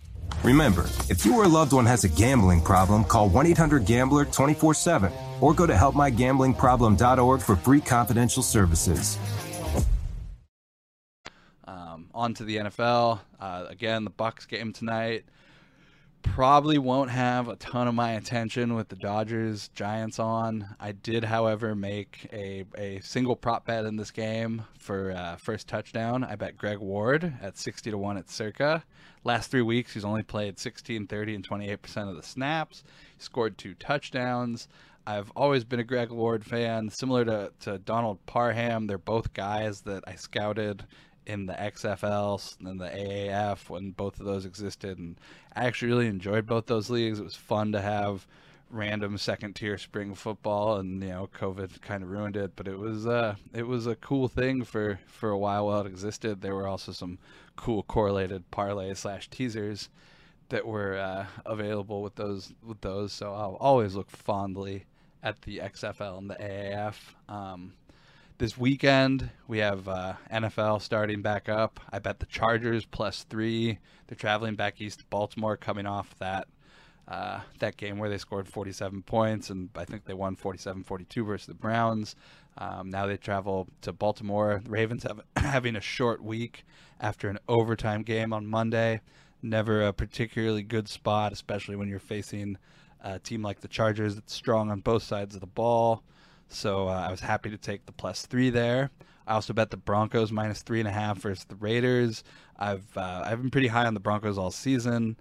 Remember, 0.43 0.85
if 1.07 1.23
you 1.23 1.37
or 1.37 1.43
a 1.43 1.47
loved 1.47 1.71
one 1.71 1.85
has 1.85 2.03
a 2.03 2.09
gambling 2.09 2.61
problem, 2.61 3.03
call 3.03 3.29
1 3.29 3.45
800 3.45 3.85
Gambler 3.85 4.25
24 4.25 4.73
7 4.73 5.11
or 5.39 5.53
go 5.53 5.67
to 5.67 5.73
helpmygamblingproblem.org 5.73 7.41
for 7.41 7.55
free 7.55 7.81
confidential 7.81 8.41
services. 8.41 9.17
Um, 11.65 12.09
on 12.13 12.33
to 12.35 12.43
the 12.43 12.57
NFL. 12.57 13.19
Uh, 13.39 13.65
again, 13.69 14.03
the 14.03 14.11
Bucs 14.11 14.47
game 14.47 14.73
tonight. 14.73 15.25
Probably 16.23 16.77
won't 16.77 17.09
have 17.11 17.47
a 17.47 17.55
ton 17.57 17.87
of 17.87 17.95
my 17.95 18.13
attention 18.13 18.73
with 18.75 18.87
the 18.87 18.95
Dodgers 18.95 19.69
Giants 19.69 20.17
on. 20.19 20.75
I 20.79 20.91
did, 20.93 21.23
however, 21.25 21.75
make 21.75 22.27
a, 22.31 22.63
a 22.77 22.99
single 23.01 23.35
prop 23.35 23.65
bet 23.65 23.85
in 23.85 23.97
this 23.97 24.11
game 24.11 24.63
for 24.77 25.11
uh, 25.11 25.35
first 25.35 25.67
touchdown. 25.67 26.23
I 26.23 26.35
bet 26.35 26.57
Greg 26.57 26.77
Ward 26.77 27.33
at 27.41 27.57
60 27.57 27.91
to 27.91 27.97
1 27.97 28.17
at 28.17 28.29
circa. 28.29 28.83
Last 29.23 29.51
three 29.51 29.61
weeks, 29.61 29.93
he's 29.93 30.05
only 30.05 30.23
played 30.23 30.57
16, 30.57 31.07
30, 31.07 31.35
and 31.35 31.47
28% 31.47 32.09
of 32.09 32.15
the 32.15 32.23
snaps. 32.23 32.83
He 33.17 33.23
scored 33.23 33.57
two 33.57 33.73
touchdowns. 33.73 34.67
I've 35.05 35.31
always 35.35 35.63
been 35.63 35.79
a 35.79 35.83
Greg 35.83 36.11
Ward 36.11 36.45
fan. 36.45 36.89
Similar 36.89 37.25
to, 37.25 37.51
to 37.61 37.77
Donald 37.79 38.23
Parham, 38.25 38.87
they're 38.87 38.97
both 38.97 39.33
guys 39.33 39.81
that 39.81 40.03
I 40.07 40.15
scouted 40.15 40.85
in 41.25 41.45
the 41.45 41.53
XFL 41.53 42.57
and 42.65 42.79
the 42.79 42.89
AAF 42.89 43.69
when 43.69 43.91
both 43.91 44.19
of 44.19 44.25
those 44.25 44.45
existed, 44.45 44.97
and 44.97 45.19
I 45.55 45.65
actually 45.65 45.89
really 45.89 46.07
enjoyed 46.07 46.45
both 46.45 46.65
those 46.65 46.89
leagues. 46.89 47.19
It 47.19 47.23
was 47.23 47.35
fun 47.35 47.71
to 47.73 47.81
have 47.81 48.25
random 48.71 49.17
second 49.17 49.55
tier 49.55 49.77
spring 49.77 50.15
football, 50.15 50.77
and 50.77 51.01
you 51.01 51.09
know, 51.09 51.29
COVID 51.37 51.81
kind 51.81 52.03
of 52.03 52.09
ruined 52.09 52.37
it, 52.37 52.55
but 52.55 52.67
it 52.67 52.77
was 52.77 53.05
uh, 53.05 53.35
it 53.53 53.67
was 53.67 53.87
a 53.87 53.95
cool 53.95 54.27
thing 54.27 54.63
for 54.63 54.99
for 55.07 55.29
a 55.29 55.37
while 55.37 55.67
while 55.67 55.81
it 55.81 55.87
existed. 55.87 56.41
There 56.41 56.55
were 56.55 56.67
also 56.67 56.91
some 56.91 57.19
cool 57.55 57.83
correlated 57.83 58.49
parlay 58.51 58.93
slash 58.93 59.29
teasers 59.29 59.89
that 60.49 60.65
were 60.65 60.97
uh, 60.97 61.25
available 61.45 62.01
with 62.01 62.15
those 62.15 62.53
with 62.65 62.81
those. 62.81 63.13
So 63.13 63.33
I'll 63.33 63.57
always 63.59 63.95
look 63.95 64.09
fondly 64.09 64.85
at 65.23 65.41
the 65.43 65.59
XFL 65.59 66.17
and 66.17 66.29
the 66.29 66.35
AAF. 66.35 66.95
Um, 67.29 67.73
this 68.41 68.57
weekend 68.57 69.29
we 69.47 69.59
have 69.59 69.87
uh, 69.87 70.13
NFL 70.33 70.81
starting 70.81 71.21
back 71.21 71.47
up. 71.47 71.79
I 71.91 71.99
bet 71.99 72.17
the 72.17 72.25
Chargers 72.25 72.85
plus 72.85 73.23
three. 73.29 73.77
They're 74.07 74.15
traveling 74.15 74.55
back 74.55 74.81
east 74.81 74.97
to 74.97 75.05
Baltimore, 75.11 75.55
coming 75.55 75.85
off 75.85 76.15
that 76.17 76.47
uh, 77.07 77.41
that 77.59 77.77
game 77.77 77.99
where 77.99 78.09
they 78.09 78.17
scored 78.17 78.47
47 78.47 79.03
points, 79.03 79.51
and 79.51 79.69
I 79.75 79.85
think 79.85 80.05
they 80.05 80.15
won 80.15 80.35
47-42 80.35 81.23
versus 81.23 81.45
the 81.45 81.53
Browns. 81.53 82.15
Um, 82.57 82.89
now 82.89 83.05
they 83.05 83.15
travel 83.15 83.67
to 83.81 83.93
Baltimore. 83.93 84.59
The 84.63 84.71
Ravens 84.71 85.03
have 85.03 85.21
having 85.35 85.75
a 85.75 85.81
short 85.81 86.23
week 86.23 86.65
after 86.99 87.29
an 87.29 87.37
overtime 87.47 88.01
game 88.01 88.33
on 88.33 88.47
Monday. 88.47 89.01
Never 89.43 89.83
a 89.83 89.93
particularly 89.93 90.63
good 90.63 90.89
spot, 90.89 91.31
especially 91.31 91.75
when 91.75 91.89
you're 91.89 91.99
facing 91.99 92.57
a 93.03 93.19
team 93.19 93.43
like 93.43 93.59
the 93.59 93.67
Chargers 93.67 94.15
that's 94.15 94.33
strong 94.33 94.71
on 94.71 94.79
both 94.79 95.03
sides 95.03 95.35
of 95.35 95.41
the 95.41 95.47
ball. 95.47 96.01
So 96.51 96.89
uh, 96.89 97.05
I 97.07 97.11
was 97.11 97.21
happy 97.21 97.49
to 97.49 97.57
take 97.57 97.85
the 97.85 97.91
plus 97.91 98.25
three 98.25 98.49
there. 98.49 98.91
I 99.25 99.35
also 99.35 99.53
bet 99.53 99.69
the 99.69 99.77
Broncos 99.77 100.31
minus 100.31 100.61
three 100.61 100.79
and 100.79 100.87
a 100.87 100.91
half 100.91 101.19
versus 101.19 101.45
the 101.45 101.55
Raiders. 101.55 102.23
I've 102.57 102.85
uh, 102.97 103.23
I've 103.25 103.41
been 103.41 103.51
pretty 103.51 103.67
high 103.67 103.85
on 103.85 103.93
the 103.93 103.99
Broncos 103.99 104.37
all 104.37 104.51
season. 104.51 105.17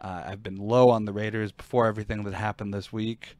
Uh, 0.00 0.22
I've 0.26 0.42
been 0.42 0.56
low 0.56 0.90
on 0.90 1.04
the 1.04 1.12
Raiders 1.12 1.50
before 1.50 1.86
everything 1.86 2.22
that 2.24 2.34
happened 2.34 2.72
this 2.72 2.92
week, 2.92 3.36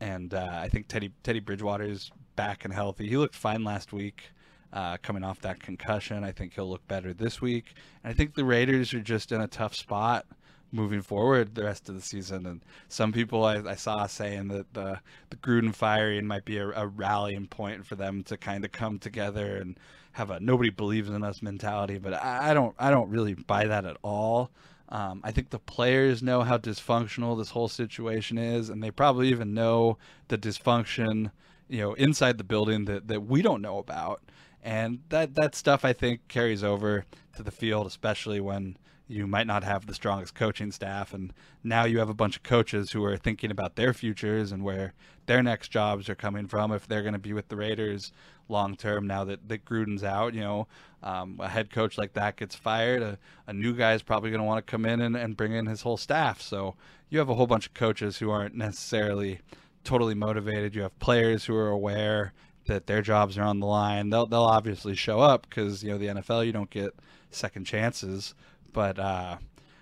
and 0.00 0.32
uh, 0.32 0.48
I 0.52 0.68
think 0.68 0.88
Teddy 0.88 1.12
Teddy 1.22 1.40
Bridgewater's 1.40 2.10
back 2.36 2.64
and 2.64 2.72
healthy. 2.72 3.06
He 3.06 3.18
looked 3.18 3.34
fine 3.34 3.64
last 3.64 3.92
week, 3.92 4.30
uh, 4.72 4.96
coming 5.02 5.22
off 5.22 5.40
that 5.40 5.60
concussion. 5.60 6.24
I 6.24 6.32
think 6.32 6.54
he'll 6.54 6.70
look 6.70 6.86
better 6.88 7.12
this 7.12 7.42
week. 7.42 7.74
And 8.02 8.10
I 8.10 8.14
think 8.14 8.34
the 8.34 8.44
Raiders 8.44 8.94
are 8.94 9.00
just 9.00 9.32
in 9.32 9.42
a 9.42 9.48
tough 9.48 9.74
spot 9.74 10.24
moving 10.72 11.02
forward 11.02 11.54
the 11.54 11.64
rest 11.64 11.88
of 11.88 11.94
the 11.94 12.00
season. 12.00 12.46
And 12.46 12.60
some 12.88 13.12
people 13.12 13.44
I, 13.44 13.56
I 13.56 13.74
saw 13.74 14.06
saying 14.06 14.48
that 14.48 14.72
the 14.74 15.00
the 15.30 15.36
Gruden 15.36 15.74
firing 15.74 16.26
might 16.26 16.44
be 16.44 16.58
a, 16.58 16.68
a 16.70 16.86
rallying 16.86 17.46
point 17.46 17.86
for 17.86 17.96
them 17.96 18.22
to 18.24 18.36
kind 18.36 18.64
of 18.64 18.72
come 18.72 18.98
together 18.98 19.56
and 19.56 19.78
have 20.12 20.30
a 20.30 20.40
nobody 20.40 20.70
believes 20.70 21.08
in 21.08 21.22
us 21.22 21.42
mentality. 21.42 21.98
But 21.98 22.14
I, 22.14 22.50
I 22.50 22.54
don't 22.54 22.74
I 22.78 22.90
don't 22.90 23.10
really 23.10 23.34
buy 23.34 23.66
that 23.66 23.84
at 23.84 23.96
all. 24.02 24.50
Um, 24.90 25.20
I 25.22 25.30
think 25.30 25.50
the 25.50 25.58
players 25.60 26.22
know 26.22 26.42
how 26.42 26.58
dysfunctional 26.58 27.38
this 27.38 27.50
whole 27.50 27.68
situation 27.68 28.38
is, 28.38 28.70
and 28.70 28.82
they 28.82 28.90
probably 28.90 29.28
even 29.28 29.54
know 29.54 29.98
the 30.26 30.36
dysfunction, 30.36 31.30
you 31.68 31.78
know, 31.78 31.94
inside 31.94 32.38
the 32.38 32.44
building 32.44 32.86
that, 32.86 33.06
that 33.06 33.20
we 33.20 33.40
don't 33.40 33.62
know 33.62 33.78
about. 33.78 34.20
And 34.62 34.98
that 35.08 35.36
that 35.36 35.54
stuff 35.54 35.84
I 35.84 35.92
think 35.92 36.26
carries 36.28 36.64
over 36.64 37.06
to 37.36 37.42
the 37.42 37.50
field, 37.52 37.86
especially 37.86 38.40
when 38.40 38.76
you 39.10 39.26
might 39.26 39.46
not 39.46 39.64
have 39.64 39.86
the 39.86 39.94
strongest 39.94 40.36
coaching 40.36 40.70
staff, 40.70 41.12
and 41.12 41.32
now 41.64 41.84
you 41.84 41.98
have 41.98 42.08
a 42.08 42.14
bunch 42.14 42.36
of 42.36 42.44
coaches 42.44 42.92
who 42.92 43.04
are 43.04 43.16
thinking 43.16 43.50
about 43.50 43.74
their 43.74 43.92
futures 43.92 44.52
and 44.52 44.62
where 44.62 44.94
their 45.26 45.42
next 45.42 45.68
jobs 45.68 46.08
are 46.08 46.14
coming 46.14 46.46
from 46.46 46.70
if 46.70 46.86
they're 46.86 47.02
going 47.02 47.14
to 47.14 47.18
be 47.18 47.32
with 47.32 47.48
the 47.48 47.56
Raiders 47.56 48.12
long 48.48 48.76
term. 48.76 49.08
Now 49.08 49.24
that 49.24 49.48
that 49.48 49.64
Gruden's 49.64 50.04
out, 50.04 50.32
you 50.34 50.42
know, 50.42 50.68
um, 51.02 51.38
a 51.40 51.48
head 51.48 51.70
coach 51.70 51.98
like 51.98 52.12
that 52.12 52.36
gets 52.36 52.54
fired, 52.54 53.02
a, 53.02 53.18
a 53.48 53.52
new 53.52 53.74
guy 53.74 53.94
is 53.94 54.02
probably 54.02 54.30
going 54.30 54.40
to 54.40 54.46
want 54.46 54.64
to 54.64 54.70
come 54.70 54.86
in 54.86 55.00
and, 55.00 55.16
and 55.16 55.36
bring 55.36 55.52
in 55.52 55.66
his 55.66 55.82
whole 55.82 55.96
staff. 55.96 56.40
So 56.40 56.76
you 57.08 57.18
have 57.18 57.28
a 57.28 57.34
whole 57.34 57.48
bunch 57.48 57.66
of 57.66 57.74
coaches 57.74 58.18
who 58.18 58.30
aren't 58.30 58.54
necessarily 58.54 59.40
totally 59.82 60.14
motivated. 60.14 60.76
You 60.76 60.82
have 60.82 60.96
players 61.00 61.46
who 61.46 61.56
are 61.56 61.68
aware 61.68 62.32
that 62.66 62.86
their 62.86 63.02
jobs 63.02 63.36
are 63.38 63.42
on 63.42 63.60
the 63.60 63.66
line. 63.66 64.10
They'll 64.10 64.26
they'll 64.26 64.42
obviously 64.42 64.94
show 64.94 65.20
up 65.20 65.48
because 65.48 65.82
you 65.82 65.90
know 65.90 65.98
the 65.98 66.20
NFL 66.20 66.46
you 66.46 66.52
don't 66.52 66.70
get 66.70 66.94
second 67.30 67.64
chances 67.64 68.34
but 68.72 68.98
uh, 68.98 69.36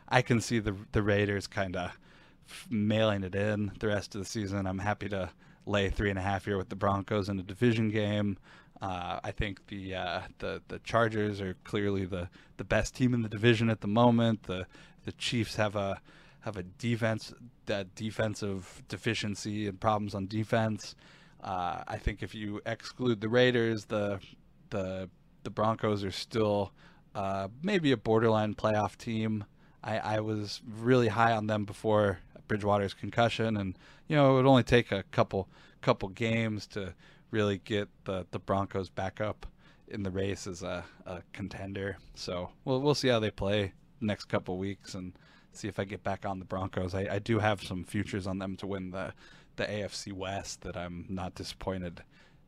I 0.08 0.22
can 0.22 0.40
see 0.40 0.58
the 0.58 0.74
the 0.92 1.02
Raiders 1.02 1.46
kind 1.46 1.76
of 1.76 1.98
mailing 2.70 3.24
it 3.24 3.34
in 3.34 3.72
the 3.78 3.88
rest 3.88 4.14
of 4.14 4.20
the 4.20 4.24
season. 4.24 4.66
I'm 4.66 4.78
happy 4.78 5.08
to 5.10 5.30
lay 5.66 5.90
three 5.90 6.10
and 6.10 6.18
a 6.18 6.22
half 6.22 6.46
here 6.46 6.56
with 6.56 6.70
the 6.70 6.76
Broncos 6.76 7.28
in 7.28 7.38
a 7.38 7.42
division 7.42 7.90
game. 7.90 8.38
Uh, 8.80 9.20
I 9.22 9.32
think 9.32 9.66
the 9.66 9.94
uh, 9.94 10.20
the 10.38 10.62
the 10.68 10.78
Chargers 10.80 11.40
are 11.40 11.56
clearly 11.64 12.04
the, 12.04 12.28
the 12.56 12.64
best 12.64 12.94
team 12.94 13.12
in 13.12 13.22
the 13.22 13.28
division 13.28 13.70
at 13.70 13.80
the 13.80 13.88
moment. 13.88 14.44
The 14.44 14.66
the 15.04 15.12
Chiefs 15.12 15.56
have 15.56 15.76
a 15.76 16.00
have 16.40 16.56
a 16.56 16.62
defense 16.62 17.34
that 17.66 17.94
defensive 17.94 18.82
deficiency 18.88 19.66
and 19.66 19.80
problems 19.80 20.14
on 20.14 20.26
defense. 20.26 20.94
Uh, 21.42 21.82
I 21.86 21.96
think 21.98 22.22
if 22.22 22.34
you 22.34 22.60
exclude 22.66 23.20
the 23.20 23.28
Raiders, 23.28 23.86
the 23.86 24.20
the 24.70 25.08
the 25.44 25.50
Broncos 25.50 26.04
are 26.04 26.10
still 26.10 26.72
uh, 27.14 27.48
maybe 27.62 27.92
a 27.92 27.96
borderline 27.96 28.54
playoff 28.54 28.96
team. 28.96 29.44
I, 29.82 29.98
I 29.98 30.20
was 30.20 30.60
really 30.66 31.08
high 31.08 31.32
on 31.32 31.46
them 31.46 31.64
before 31.64 32.18
Bridgewater's 32.48 32.94
concussion, 32.94 33.56
and 33.56 33.78
you 34.08 34.16
know 34.16 34.32
it 34.32 34.34
would 34.34 34.46
only 34.46 34.64
take 34.64 34.90
a 34.90 35.04
couple 35.04 35.48
couple 35.80 36.08
games 36.08 36.66
to 36.66 36.94
really 37.30 37.58
get 37.58 37.88
the, 38.04 38.26
the 38.30 38.38
Broncos 38.38 38.88
back 38.88 39.20
up 39.20 39.46
in 39.86 40.02
the 40.02 40.10
race 40.10 40.46
as 40.46 40.62
a, 40.62 40.84
a 41.06 41.22
contender. 41.32 41.98
So 42.14 42.50
we'll 42.64 42.80
we'll 42.80 42.94
see 42.94 43.08
how 43.08 43.20
they 43.20 43.30
play 43.30 43.74
next 44.00 44.24
couple 44.24 44.58
weeks 44.58 44.94
and 44.94 45.12
see 45.52 45.68
if 45.68 45.78
I 45.78 45.84
get 45.84 46.02
back 46.02 46.26
on 46.26 46.38
the 46.38 46.44
Broncos. 46.44 46.94
I, 46.94 47.06
I 47.10 47.18
do 47.18 47.38
have 47.38 47.62
some 47.62 47.84
futures 47.84 48.26
on 48.26 48.38
them 48.38 48.56
to 48.56 48.66
win 48.66 48.90
the 48.90 49.12
the 49.58 49.64
AFC 49.64 50.12
West 50.12 50.62
that 50.62 50.76
I'm 50.76 51.04
not 51.08 51.34
disappointed 51.34 52.02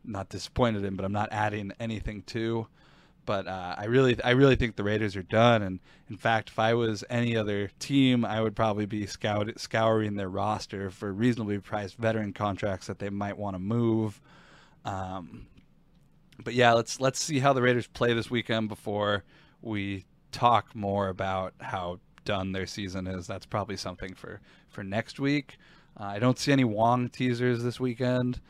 not 0.05 0.29
disappointed 0.29 0.85
in, 0.85 0.97
but 0.97 1.05
I'm 1.05 1.13
not 1.13 1.29
adding 1.31 1.73
anything 1.79 2.23
to. 2.23 2.67
But 3.27 3.47
uh, 3.47 3.75
I 3.77 3.85
really, 3.85 4.21
I 4.23 4.31
really 4.31 4.57
think 4.57 4.77
the 4.77 4.83
Raiders 4.83 5.15
are 5.15 5.23
done. 5.23 5.63
And 5.63 5.79
in 6.09 6.17
fact, 6.17 6.49
if 6.49 6.59
I 6.59 6.75
was 6.75 7.05
any 7.11 7.37
other 7.37 7.71
team, 7.79 8.25
I 8.25 8.41
would 8.41 8.57
probably 8.57 8.87
be 8.87 9.07
scout, 9.07 9.49
scouring 9.59 10.17
their 10.17 10.29
roster 10.29 10.91
for 10.91 11.13
reasonably 11.13 11.59
priced 11.59 11.97
veteran 11.97 12.33
contracts 12.33 12.87
that 12.87 12.99
they 12.99 13.11
might 13.11 13.37
want 13.37 13.55
to 13.55 13.61
move. 13.61 14.21
Um, 14.85 15.47
but 16.43 16.55
yeah, 16.55 16.73
let's 16.73 16.99
let's 17.01 17.23
see 17.23 17.39
how 17.39 17.53
the 17.53 17.63
Raiders 17.63 17.87
play 17.87 18.15
this 18.15 18.31
weekend 18.31 18.69
before 18.69 19.25
we 19.61 20.07
talk 20.33 20.75
more 20.75 21.09
about 21.09 21.53
how 21.61 22.01
done 22.25 22.53
their 22.53 22.67
season 22.67 23.07
is. 23.07 23.27
That's 23.27 23.47
probably 23.47 23.77
something 23.77 24.15
for 24.15 24.41
for 24.69 24.83
next 24.83 25.21
week. 25.21 25.59
Uh, 25.99 26.05
I 26.05 26.19
don't 26.19 26.39
see 26.39 26.53
any 26.53 26.65
Wong 26.65 27.09
teasers 27.09 27.63
this 27.63 27.81
weekend. 27.81 28.41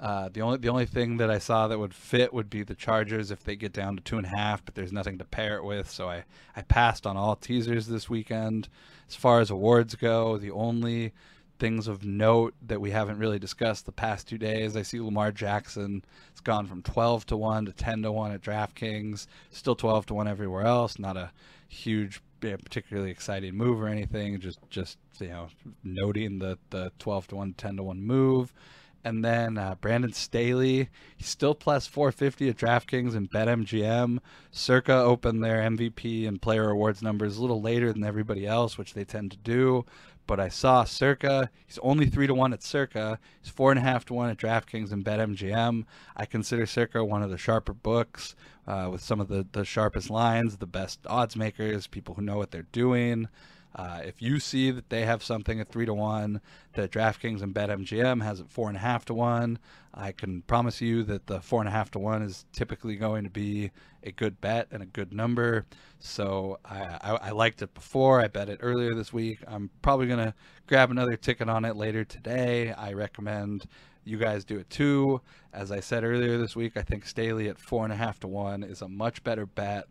Uh, 0.00 0.30
the 0.32 0.40
only 0.40 0.56
the 0.56 0.68
only 0.68 0.86
thing 0.86 1.18
that 1.18 1.30
I 1.30 1.38
saw 1.38 1.68
that 1.68 1.78
would 1.78 1.92
fit 1.92 2.32
would 2.32 2.48
be 2.48 2.62
the 2.62 2.74
Chargers 2.74 3.30
if 3.30 3.44
they 3.44 3.54
get 3.54 3.74
down 3.74 3.96
to 3.96 4.02
two 4.02 4.16
and 4.16 4.26
a 4.26 4.30
half, 4.30 4.64
but 4.64 4.74
there's 4.74 4.92
nothing 4.92 5.18
to 5.18 5.26
pair 5.26 5.58
it 5.58 5.64
with, 5.64 5.90
so 5.90 6.08
I, 6.08 6.24
I 6.56 6.62
passed 6.62 7.06
on 7.06 7.18
all 7.18 7.36
teasers 7.36 7.86
this 7.86 8.08
weekend. 8.08 8.68
As 9.08 9.14
far 9.14 9.40
as 9.40 9.50
awards 9.50 9.96
go, 9.96 10.38
the 10.38 10.52
only 10.52 11.12
things 11.58 11.86
of 11.86 12.02
note 12.02 12.54
that 12.66 12.80
we 12.80 12.90
haven't 12.90 13.18
really 13.18 13.38
discussed 13.38 13.84
the 13.84 13.92
past 13.92 14.26
two 14.26 14.38
days, 14.38 14.74
I 14.74 14.82
see 14.82 15.00
Lamar 15.00 15.30
Jackson. 15.32 16.02
It's 16.30 16.40
gone 16.40 16.66
from 16.66 16.82
12 16.82 17.26
to 17.26 17.36
one 17.36 17.66
to 17.66 17.72
10 17.72 18.02
to 18.02 18.10
one 18.10 18.32
at 18.32 18.40
DraftKings, 18.40 19.26
still 19.50 19.76
12 19.76 20.06
to 20.06 20.14
one 20.14 20.26
everywhere 20.26 20.64
else. 20.64 20.98
Not 20.98 21.18
a 21.18 21.30
huge, 21.68 22.22
particularly 22.40 23.10
exciting 23.10 23.54
move 23.56 23.80
or 23.80 23.88
anything. 23.88 24.38
Just 24.40 24.58
just 24.70 24.98
you 25.18 25.28
know 25.28 25.48
noting 25.84 26.38
the 26.38 26.58
the 26.70 26.92
12 26.98 27.28
to 27.28 27.36
one, 27.36 27.52
10 27.54 27.76
to 27.76 27.82
one 27.82 28.02
move. 28.02 28.52
And 29.02 29.24
then 29.24 29.56
uh, 29.56 29.76
Brandon 29.80 30.12
Staley, 30.12 30.90
he's 31.16 31.28
still 31.28 31.54
plus 31.54 31.86
450 31.86 32.50
at 32.50 32.56
DraftKings 32.56 33.14
and 33.14 33.30
BetMGM. 33.30 34.18
Circa 34.50 34.92
opened 34.92 35.42
their 35.42 35.62
MVP 35.62 36.28
and 36.28 36.40
player 36.40 36.70
awards 36.70 37.02
numbers 37.02 37.36
a 37.36 37.40
little 37.40 37.62
later 37.62 37.92
than 37.92 38.04
everybody 38.04 38.46
else, 38.46 38.76
which 38.76 38.92
they 38.92 39.04
tend 39.04 39.30
to 39.30 39.38
do. 39.38 39.86
But 40.26 40.38
I 40.38 40.48
saw 40.48 40.84
Circa, 40.84 41.50
he's 41.66 41.78
only 41.82 42.06
3 42.06 42.28
to 42.28 42.34
1 42.34 42.52
at 42.52 42.62
Circa. 42.62 43.18
He's 43.42 43.52
4.5 43.52 44.04
to 44.04 44.14
1 44.14 44.30
at 44.30 44.36
DraftKings 44.36 44.92
and 44.92 45.04
BetMGM. 45.04 45.84
I 46.16 46.26
consider 46.26 46.66
Circa 46.66 47.04
one 47.04 47.22
of 47.22 47.30
the 47.30 47.38
sharper 47.38 47.72
books 47.72 48.36
uh, 48.66 48.90
with 48.92 49.02
some 49.02 49.20
of 49.20 49.28
the, 49.28 49.46
the 49.50 49.64
sharpest 49.64 50.10
lines, 50.10 50.58
the 50.58 50.66
best 50.66 51.00
odds 51.06 51.34
makers, 51.34 51.86
people 51.86 52.14
who 52.14 52.22
know 52.22 52.36
what 52.36 52.52
they're 52.52 52.62
doing. 52.70 53.28
Uh, 53.74 54.00
if 54.04 54.20
you 54.20 54.40
see 54.40 54.70
that 54.70 54.90
they 54.90 55.04
have 55.04 55.22
something 55.22 55.60
at 55.60 55.68
three 55.68 55.86
to 55.86 55.94
one, 55.94 56.40
that 56.74 56.90
DraftKings 56.90 57.40
and 57.40 57.54
BetMGM 57.54 58.22
has 58.22 58.40
at 58.40 58.50
four 58.50 58.68
and 58.68 58.76
a 58.76 58.80
half 58.80 59.04
to 59.06 59.14
one, 59.14 59.58
I 59.94 60.12
can 60.12 60.42
promise 60.42 60.80
you 60.80 61.02
that 61.04 61.26
the 61.26 61.40
four 61.40 61.60
and 61.60 61.68
a 61.68 61.72
half 61.72 61.90
to 61.92 61.98
one 61.98 62.22
is 62.22 62.44
typically 62.52 62.96
going 62.96 63.24
to 63.24 63.30
be 63.30 63.70
a 64.02 64.12
good 64.12 64.40
bet 64.40 64.68
and 64.70 64.82
a 64.82 64.86
good 64.86 65.12
number. 65.12 65.66
So 65.98 66.58
I, 66.64 66.98
I, 67.00 67.16
I 67.16 67.30
liked 67.30 67.62
it 67.62 67.74
before. 67.74 68.20
I 68.20 68.28
bet 68.28 68.48
it 68.48 68.58
earlier 68.62 68.94
this 68.94 69.12
week. 69.12 69.38
I'm 69.46 69.70
probably 69.82 70.06
gonna 70.06 70.34
grab 70.66 70.90
another 70.90 71.16
ticket 71.16 71.48
on 71.48 71.64
it 71.64 71.76
later 71.76 72.04
today. 72.04 72.72
I 72.72 72.92
recommend 72.92 73.66
you 74.04 74.16
guys 74.16 74.44
do 74.44 74.58
it 74.58 74.70
too. 74.70 75.20
As 75.52 75.70
I 75.70 75.80
said 75.80 76.04
earlier 76.04 76.38
this 76.38 76.56
week, 76.56 76.76
I 76.76 76.82
think 76.82 77.04
Staley 77.04 77.48
at 77.48 77.58
four 77.58 77.84
and 77.84 77.92
a 77.92 77.96
half 77.96 78.18
to 78.20 78.28
one 78.28 78.62
is 78.62 78.82
a 78.82 78.88
much 78.88 79.22
better 79.22 79.46
bet 79.46 79.86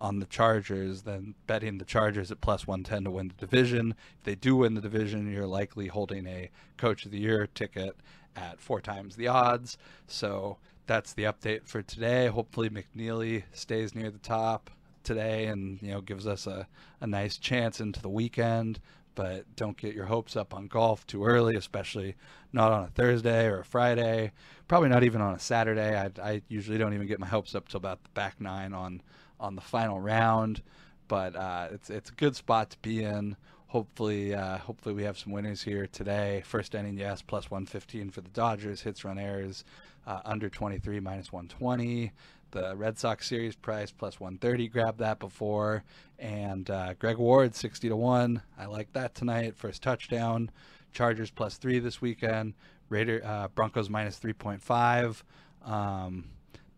on 0.00 0.18
the 0.18 0.26
Chargers 0.26 1.02
than 1.02 1.34
betting 1.46 1.78
the 1.78 1.84
Chargers 1.84 2.30
at 2.30 2.40
plus 2.40 2.66
110 2.66 3.04
to 3.04 3.10
win 3.10 3.28
the 3.28 3.46
division. 3.46 3.94
If 4.18 4.24
they 4.24 4.34
do 4.34 4.56
win 4.56 4.74
the 4.74 4.80
division, 4.80 5.30
you're 5.30 5.46
likely 5.46 5.88
holding 5.88 6.26
a 6.26 6.50
Coach 6.76 7.04
of 7.04 7.10
the 7.10 7.18
Year 7.18 7.46
ticket 7.54 7.96
at 8.34 8.60
four 8.60 8.80
times 8.80 9.16
the 9.16 9.28
odds. 9.28 9.76
So 10.06 10.58
that's 10.86 11.12
the 11.12 11.24
update 11.24 11.66
for 11.66 11.82
today. 11.82 12.28
Hopefully, 12.28 12.70
McNealy 12.70 13.44
stays 13.52 13.94
near 13.94 14.10
the 14.10 14.18
top 14.18 14.70
today 15.02 15.46
and 15.46 15.80
you 15.80 15.90
know 15.90 16.00
gives 16.00 16.26
us 16.26 16.46
a, 16.46 16.66
a 17.00 17.06
nice 17.06 17.36
chance 17.36 17.80
into 17.80 18.00
the 18.00 18.08
weekend. 18.08 18.80
But 19.16 19.44
don't 19.56 19.76
get 19.76 19.94
your 19.94 20.06
hopes 20.06 20.36
up 20.36 20.54
on 20.54 20.66
golf 20.66 21.06
too 21.06 21.24
early, 21.24 21.56
especially 21.56 22.14
not 22.52 22.72
on 22.72 22.84
a 22.84 22.88
Thursday 22.88 23.46
or 23.46 23.60
a 23.60 23.64
Friday. 23.64 24.32
Probably 24.66 24.88
not 24.88 25.04
even 25.04 25.20
on 25.20 25.34
a 25.34 25.38
Saturday. 25.38 25.98
I, 25.98 26.10
I 26.22 26.42
usually 26.48 26.78
don't 26.78 26.94
even 26.94 27.06
get 27.06 27.18
my 27.18 27.26
hopes 27.26 27.54
up 27.54 27.68
till 27.68 27.78
about 27.78 28.02
the 28.02 28.10
back 28.10 28.40
nine 28.40 28.72
on 28.72 29.02
on 29.40 29.56
the 29.56 29.60
final 29.60 30.00
round. 30.00 30.62
But 31.08 31.34
uh, 31.34 31.68
it's 31.72 31.90
it's 31.90 32.10
a 32.10 32.14
good 32.14 32.36
spot 32.36 32.70
to 32.70 32.78
be 32.78 33.02
in. 33.02 33.36
Hopefully, 33.68 34.34
uh, 34.34 34.58
hopefully 34.58 34.94
we 34.94 35.04
have 35.04 35.18
some 35.18 35.32
winners 35.32 35.62
here 35.62 35.86
today. 35.86 36.42
First 36.44 36.74
inning, 36.74 36.98
yes, 36.98 37.22
plus 37.22 37.50
115 37.50 38.10
for 38.10 38.20
the 38.20 38.28
Dodgers. 38.30 38.82
Hits, 38.82 39.04
run 39.04 39.18
errors, 39.18 39.64
uh, 40.06 40.20
under 40.24 40.48
23, 40.48 41.00
minus 41.00 41.32
120. 41.32 42.12
The 42.50 42.74
Red 42.76 42.98
Sox 42.98 43.28
series 43.28 43.54
price 43.54 43.92
plus 43.92 44.18
130. 44.18 44.68
Grabbed 44.68 44.98
that 44.98 45.20
before. 45.20 45.84
And 46.18 46.68
uh, 46.68 46.94
Greg 46.94 47.16
Ward 47.16 47.54
60 47.54 47.88
to 47.88 47.96
one. 47.96 48.42
I 48.58 48.66
like 48.66 48.92
that 48.92 49.14
tonight. 49.14 49.56
First 49.56 49.82
touchdown. 49.82 50.50
Chargers 50.92 51.30
plus 51.30 51.56
three 51.56 51.78
this 51.78 52.00
weekend. 52.00 52.54
Raider 52.88 53.22
uh, 53.24 53.48
Broncos 53.48 53.88
minus 53.88 54.18
3.5. 54.18 55.22
Um, 55.64 56.24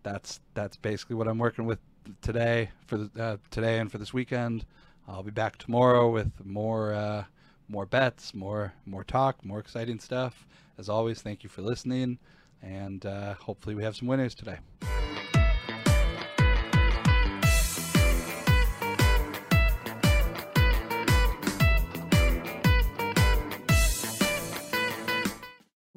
that's 0.02 0.40
that's 0.54 0.76
basically 0.76 1.16
what 1.16 1.26
I'm 1.28 1.38
working 1.38 1.64
with 1.64 1.78
today 2.20 2.70
for 2.86 2.98
the, 2.98 3.22
uh, 3.22 3.36
today 3.50 3.78
and 3.78 3.90
for 3.90 3.98
this 3.98 4.12
weekend. 4.12 4.64
I'll 5.08 5.22
be 5.22 5.30
back 5.30 5.58
tomorrow 5.58 6.10
with 6.10 6.30
more 6.44 6.94
uh, 6.94 7.24
more 7.68 7.86
bets, 7.86 8.34
more 8.34 8.72
more 8.86 9.04
talk, 9.04 9.44
more 9.44 9.58
exciting 9.58 9.98
stuff. 9.98 10.46
As 10.78 10.88
always, 10.88 11.22
thank 11.22 11.42
you 11.42 11.48
for 11.48 11.62
listening, 11.62 12.18
and 12.62 13.04
uh, 13.04 13.34
hopefully 13.34 13.74
we 13.74 13.82
have 13.82 13.96
some 13.96 14.08
winners 14.08 14.34
today. 14.34 14.58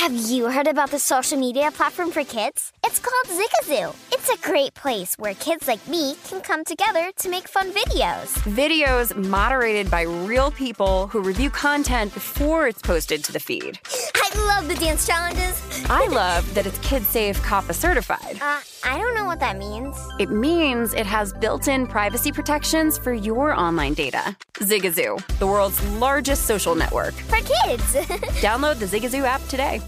have 0.00 0.14
you 0.14 0.46
heard 0.50 0.66
about 0.66 0.90
the 0.90 0.98
social 0.98 1.38
media 1.38 1.70
platform 1.70 2.10
for 2.10 2.24
kids? 2.24 2.72
It's 2.86 2.98
called 2.98 3.38
Zigazoo. 3.38 3.94
It's 4.10 4.30
a 4.30 4.38
great 4.38 4.72
place 4.72 5.14
where 5.18 5.34
kids 5.34 5.68
like 5.68 5.86
me 5.86 6.14
can 6.26 6.40
come 6.40 6.64
together 6.64 7.10
to 7.18 7.28
make 7.28 7.46
fun 7.46 7.70
videos. 7.70 8.28
Videos 8.48 9.14
moderated 9.14 9.90
by 9.90 10.04
real 10.04 10.50
people 10.52 11.08
who 11.08 11.20
review 11.20 11.50
content 11.50 12.14
before 12.14 12.66
it's 12.66 12.80
posted 12.80 13.22
to 13.24 13.32
the 13.32 13.40
feed. 13.40 13.78
I 14.32 14.46
love 14.46 14.68
the 14.68 14.74
dance 14.74 15.06
challenges. 15.06 15.60
I 15.90 16.06
love 16.06 16.54
that 16.54 16.66
it's 16.66 16.78
Kid 16.78 17.02
Safe 17.04 17.40
COPPA 17.42 17.74
certified. 17.74 18.38
Uh, 18.40 18.60
I 18.84 18.96
don't 18.98 19.14
know 19.14 19.24
what 19.24 19.40
that 19.40 19.58
means. 19.58 19.96
It 20.18 20.30
means 20.30 20.94
it 20.94 21.06
has 21.06 21.32
built 21.32 21.66
in 21.66 21.86
privacy 21.86 22.30
protections 22.30 22.96
for 22.96 23.12
your 23.12 23.54
online 23.54 23.94
data. 23.94 24.36
Zigazoo, 24.54 25.20
the 25.38 25.46
world's 25.46 25.84
largest 25.94 26.46
social 26.46 26.74
network. 26.74 27.14
For 27.14 27.38
kids. 27.38 27.94
Download 28.40 28.78
the 28.78 28.86
Zigazoo 28.86 29.24
app 29.24 29.42
today. 29.48 29.80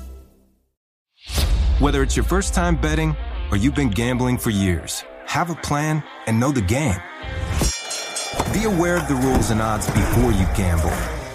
Whether 1.78 2.02
it's 2.02 2.16
your 2.16 2.24
first 2.24 2.52
time 2.52 2.76
betting 2.76 3.16
or 3.50 3.57
you've 3.57 3.74
been 3.74 3.90
gambling 3.90 4.38
for 4.38 4.50
years, 4.50 5.05
have 5.26 5.50
a 5.50 5.55
plan 5.57 6.02
and 6.26 6.38
know 6.38 6.50
the 6.50 6.62
game. 6.62 7.00
Be 8.52 8.64
aware 8.64 8.96
of 8.96 9.09
the 9.09 9.14
rules 9.14 9.50
and 9.50 9.62
odds 9.62 9.87
before 9.87 10.33
you 10.33 10.46
gamble. 10.57 11.21